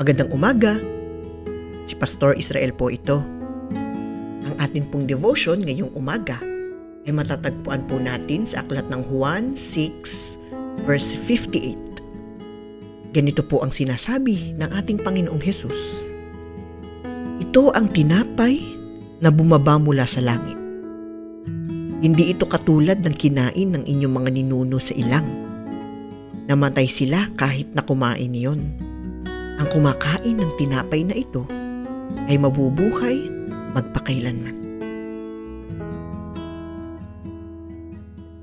[0.00, 0.80] Magandang umaga.
[1.84, 3.20] Si Pastor Israel po ito.
[4.48, 6.40] Ang atin pong devotion ngayong umaga
[7.04, 13.12] ay matatagpuan po natin sa aklat ng Juan 6 verse 58.
[13.12, 16.08] Ganito po ang sinasabi ng ating Panginoong Hesus.
[17.44, 18.56] Ito ang tinapay
[19.20, 20.56] na bumaba mula sa langit.
[22.00, 25.28] Hindi ito katulad ng kinain ng inyong mga ninuno sa ilang.
[26.48, 28.88] Namatay sila kahit na kumain iyon.
[29.60, 31.44] Ang kumakain ng tinapay na ito
[32.32, 33.28] ay mabubuhay
[33.76, 34.56] magpakailanman.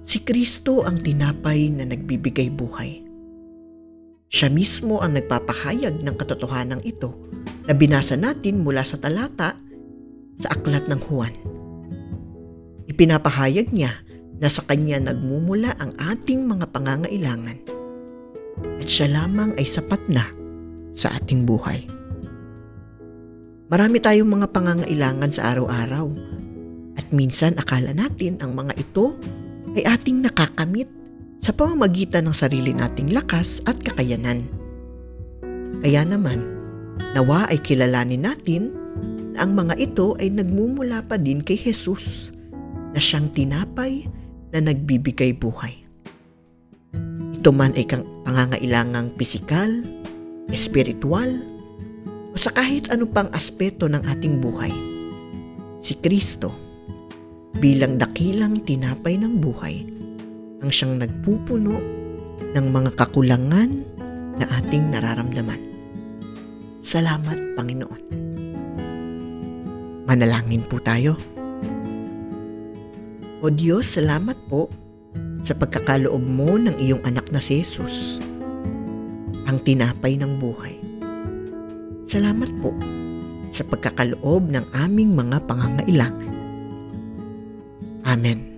[0.05, 3.01] Si Kristo ang tinapay na nagbibigay buhay.
[4.29, 7.11] Siya mismo ang nagpapahayag ng katotohanan ito
[7.65, 9.57] na binasa natin mula sa talata
[10.37, 11.33] sa aklat ng Juan.
[12.87, 14.05] Ipinapahayag niya
[14.37, 17.57] na sa kanya nagmumula ang ating mga pangangailangan
[18.77, 20.37] at siya lamang ay sapat na
[20.97, 21.85] sa ating buhay.
[23.69, 26.09] Marami tayong mga pangangailangan sa araw-araw
[26.97, 29.13] at minsan akala natin ang mga ito
[29.77, 30.89] ay ating nakakamit
[31.37, 34.41] sa pamamagitan ng sarili nating lakas at kakayanan.
[35.85, 36.41] Kaya naman,
[37.13, 38.73] nawa ay kilalanin natin
[39.37, 42.33] na ang mga ito ay nagmumula pa din kay Jesus
[42.95, 44.09] na siyang tinapay
[44.49, 45.77] na nagbibigay buhay.
[47.37, 47.85] Ito man ay
[48.25, 49.69] pangangailangang pisikal,
[50.51, 51.27] espiritual,
[52.31, 54.71] o sa kahit ano pang aspeto ng ating buhay.
[55.81, 56.53] Si Kristo,
[57.57, 59.83] bilang dakilang tinapay ng buhay,
[60.61, 61.77] ang siyang nagpupuno
[62.53, 63.71] ng mga kakulangan
[64.37, 65.61] na ating nararamdaman.
[66.85, 68.01] Salamat, Panginoon.
[70.07, 71.19] Manalangin po tayo.
[73.43, 74.71] O Diyos, salamat po
[75.43, 78.23] sa pagkakaloob mo ng iyong anak na si Jesus
[79.47, 80.75] ang tinapay ng buhay.
[82.03, 82.75] Salamat po
[83.51, 86.35] sa pagkakaloob ng aming mga pangangailangan.
[88.07, 88.56] Amen.